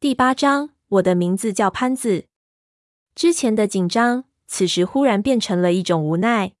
[0.00, 2.24] 第八章，我的名字叫潘子。
[3.14, 6.52] 之前的紧张，此时忽然变成了一种无奈。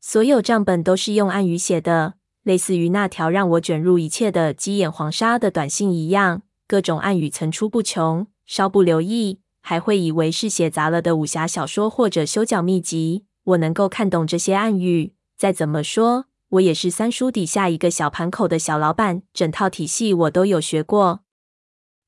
[0.00, 8.26] 所有账本都是用暗语写的，类似于那条让我卷入一切的鸡眼黄沙的短信一样，各种暗语层出不穷。
[8.44, 13.24] 稍不留意，还会以为是写砸了的武侠小说或者修脚秘籍。
[13.44, 21.20] 我能够看懂这些暗语，再怎么说，我也是三叔底下一个小盘口的小老板，整套体系我都有学过。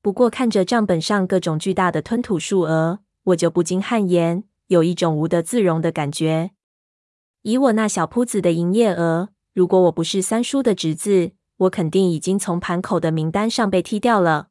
[0.03, 6.53] 不过看着账本上各种巨大的吞吐数额，我就不禁汗颜，有一种无地自容的感觉。
[7.43, 14.49] 以我那小铺子的营业额，如果我不是三叔的侄子，我肯定已经从盘口的名单上被踢掉了。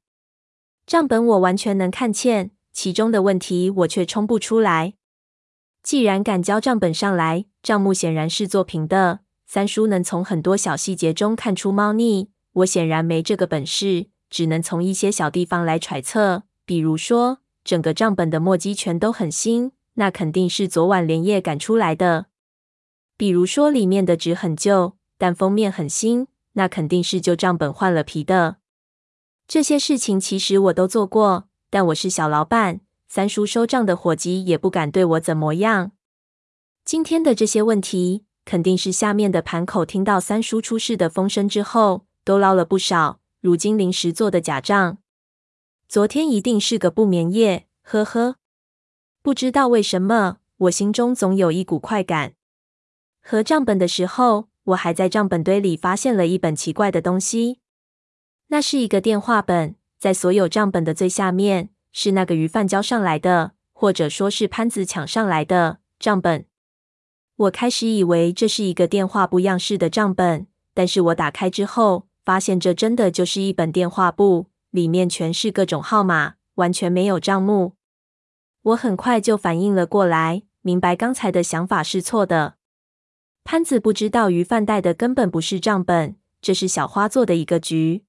[0.86, 4.94] 账本我完全能看见，其中的问题我却冲不出来。
[5.82, 9.22] 既然敢交账本上来，账目显然是做平的。
[9.48, 14.08] 三叔能从很多小细节中看出猫腻，我显然没这个本事。
[14.30, 22.26] 只能从一些小地方来揣测，比如说，整个账本的墨迹全都很新，那肯定是昨晚连夜赶出来的；
[23.18, 28.58] 比如说，里面的纸很旧，但封面很新，那肯定是旧账本换了皮的。
[29.48, 35.92] 这些事情其实我都做过，但我是小老板，三叔收账的伙计也不敢对我怎么样。
[36.86, 43.20] 今天的这些问题，肯定是下面的盘口听到三叔出事的风声之后，都捞了不少。
[43.42, 44.98] 如今临时做的假账，
[45.88, 48.36] 昨天一定是个不眠夜，呵呵。
[49.22, 52.34] 不知道为什么，我心中总有一股快感。
[53.22, 57.62] 合账本的时候，我还在账本堆里发现了一本奇怪的东西，
[58.48, 66.46] 那是一个电话本，在所有账本的最下面，是那个鱼贩交上来的，或者说是潘子抢上来的账本。
[67.38, 77.74] 我开始以为这是一个电话簿样式的账本，但是我打开之后，发现这真的就是一本电话簿，里面全是各种号码，完全没有账目。
[78.62, 82.58] 我很快就反应了过来，明白刚才的想法是错的。
[83.44, 88.04] 潘子不知道鱼贩带的根本不是账本，这是小花做的一个局。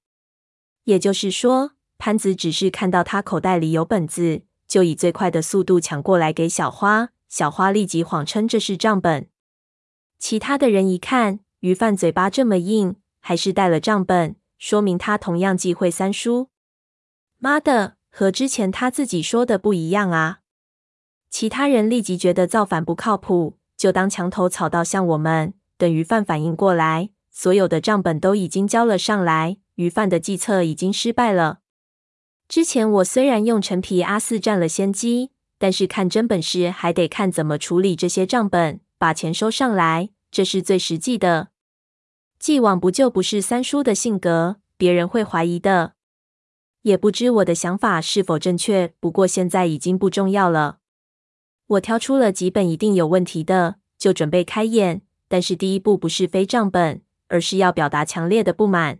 [0.83, 9.27] 也就是说，潘子只是看到他口袋里有本子，就以最快的速度抢过来给小花，小花立即谎称这是账本。
[10.19, 12.97] 其他的人一看，鱼贩嘴巴这么硬。
[13.21, 16.49] 还是带了账本，说明他同样忌讳三叔。
[17.37, 20.39] 妈的，和之前他自己说的不一样啊！
[21.29, 25.53] 其他人立即觉得造反不靠谱，就当墙头草到向我们。
[25.77, 31.59] 等鱼贩反应过来，所有的账本都已经交了上来，鱼贩的计策已经失败了。
[32.47, 41.50] 之前我虽然用陈皮阿四占了先机，但是看真本事还得看怎么处理这些账本，把钱收上来，这是最实际的。
[42.41, 45.93] 既往不咎不是三叔的性格，别人会怀疑的。
[46.81, 50.79] 也不知我的想法是否正确，不过现在已经不重要了。
[51.67, 55.03] 我挑出了几本一定有问题的，就准备开演。
[55.27, 58.97] 但是第一步不是非账本，而是要表达强烈的不满。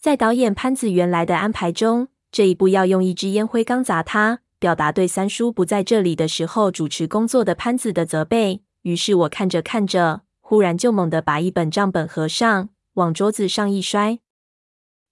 [0.00, 8.62] 在导演潘子原来的安排中，这一步要用一支烟灰缸砸他，表达对三叔不在这里的时候主持工作的潘子的责备。
[8.82, 10.22] 于是我看着看着。
[10.48, 14.20] 忽然就猛地把一本账本合上，往桌子上一摔。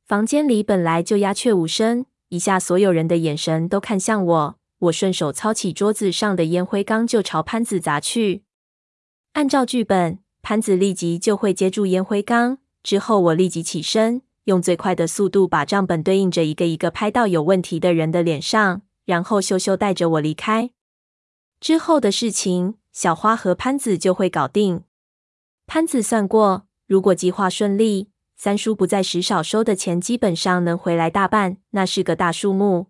[0.06, 8.44] 房间里本来就鸦雀无声，一下所有人的眼神都看向我，我顺手抄起桌子上的烟灰缸就朝潘子砸去。
[9.34, 20.70] 按照剧本，潘子立即就会接住烟灰缸，之后我立即起身，用最快的速度把账本对应着一个一个拍到有问题的人的脸上，然后咻咻带着我离开。
[21.60, 24.84] 之后的事情，小花和潘子就会搞定。
[25.66, 32.87] 潘子算过，如果计划顺利，三叔不在时少收的钱基本上能回来大半，那是个大数目。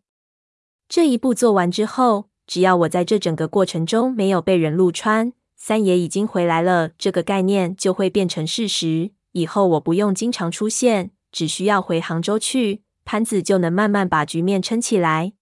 [0.89, 9.13] 这一步做完之后，只要我在这整个过程中没有被人陆穿，三爷已经回来了，这个概念就会变成事实。
[9.33, 15.33] 以后我不用经常出现，只需要回杭州去，潘子就能慢慢把局面撑起来。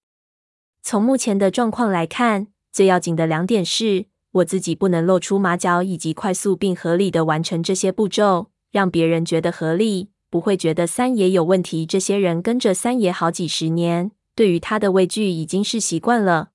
[0.82, 4.06] 从目前的状况来看，最要紧的两点是。
[4.34, 11.86] 我自己不能露出马脚，以及快速并合理的完成这些步骤，让别人觉得合理，不会觉得三爷有问题。
[11.86, 16.50] 这些人跟着三爷好几十年，对于他的畏惧已经是习惯了。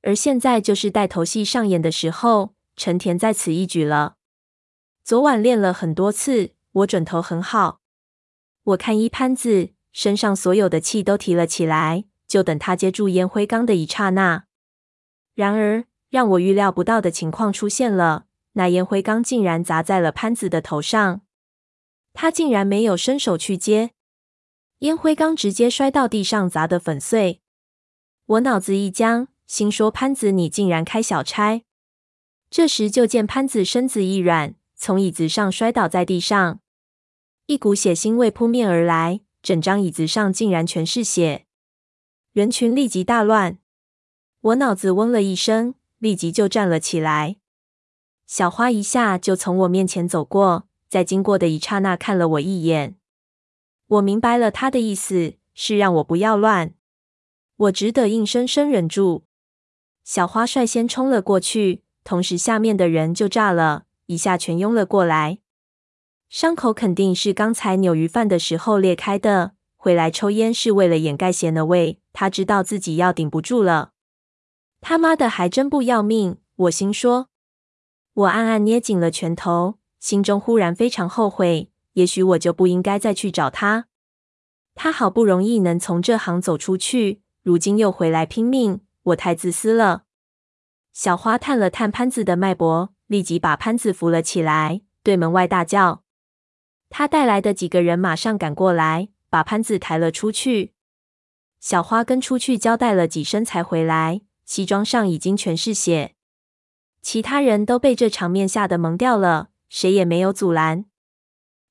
[0.00, 4.14] 而现在就是带头戏上演的时候，成田在此一举了。
[5.04, 7.80] 昨晚练了很多次，我准头很好。
[8.64, 14.44] 我看一潘子身上所有的气都提了起来，就等他接住烟灰缸的一刹那。
[15.34, 15.84] 然而。
[16.16, 21.20] 让我预料不到的情况出现了，那烟灰缸竟然砸在了潘子的头上，
[22.14, 23.90] 他竟然没有伸手去接。
[24.78, 27.42] 烟灰缸直接摔到地上，砸得粉碎。
[28.24, 31.64] 我脑子一僵，心说：“潘子，你竟然开小差！”
[32.48, 36.60] 这时就见潘子身子一软，从椅子上摔倒在地上，
[37.44, 41.44] 一股血腥味扑面而来，整张椅子上竟然全是血。
[42.32, 43.58] 人群立即大乱，
[44.40, 47.36] 我脑子嗡了一声，立即就站了起来。
[48.26, 52.96] 小花一下就从我面前走过，在经过的一刹那看了我一眼。
[53.86, 56.74] 我明白了他的意思，是让我不要乱。
[57.56, 59.24] 我只得硬生生忍住。
[60.02, 65.38] 小花率先冲了过去，同时下面的人就炸了，一下全拥了过来。
[66.28, 72.00] 伤口肯定是刚才扭鱼饭的时候裂开的，回来抽烟是为了掩盖咸的味。
[72.12, 73.92] 他知道自己要顶不住了。
[74.80, 76.38] 他妈的，还真不要命！
[76.56, 77.28] 我心说。
[78.14, 81.70] 我暗暗捏紧了拳头，心中忽然非常后悔。
[81.94, 83.86] 也许我就不应该再去找他。
[84.74, 90.04] 他好不容易能从这行走出去，如今又回来拼命，我太自私了。
[90.92, 96.02] 小花探了探潘子的脉搏，立即把潘子扶了起来，对门外大叫。
[96.90, 100.74] 他带来的几个人马上赶过来，把潘子抬了出去。
[101.58, 106.14] 小花跟出去交代了几声才回来，西装上已经全是血。
[107.02, 110.86] 其他人都被这场面吓得懵掉了，谁也没有阻拦。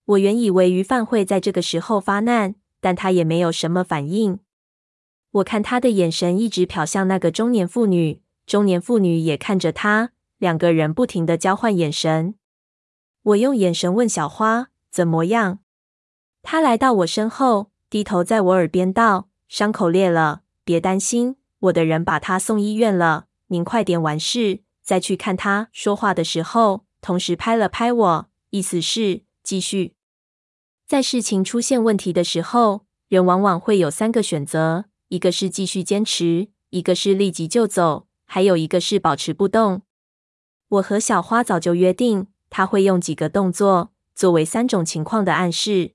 [0.06, 4.39] 我原以为鱼贩会在这个时候发难，但他也没有什么反应。
[5.31, 12.36] 我看他的眼神一直瞟向那个中年妇女，中年妇女也看着他，两个人不停地交换眼神。
[13.24, 15.60] 我用眼神问小花怎么样，
[16.44, 29.96] 他来到我身后，低头在我耳边道：“伤口裂了，别担心，我的人把他送医院了，您快点完事再去看他。”说话的时候，同时拍了拍我，意思是继续。
[30.88, 39.81] 在事情出现问题的时候，人往往会有三个选择：一个是继续坚持，一个是立即就走，还有一个是保持不动。
[40.68, 45.94] 我和小花早就约定，他会用几个动作作为三种情况的暗示。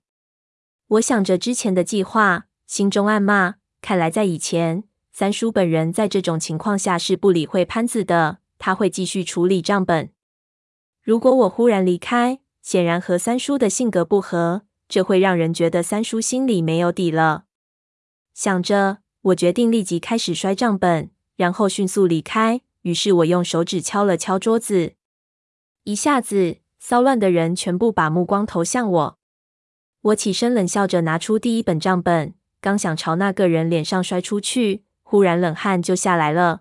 [0.89, 10.11] 我想着之前的计划，心中暗骂：看来在以前，三叔本人在这种情况下是不理会潘子的，他会继续处理账本。
[11.03, 14.63] 如果我忽然离开，显然和三叔的性格不合。
[14.89, 17.45] 这会让人觉得三叔心里没有底了。
[18.35, 22.63] 想着，我决定立即开始摔账本，然后迅速离开。
[22.83, 24.95] 于是我用手指敲了敲桌子，
[25.85, 29.19] 一下子，骚乱的人全部把目光投向我。
[30.01, 36.61] 我起身冷笑着拿出第一本账本，刚想朝那个人脸上摔出去，忽然冷汗就下来了。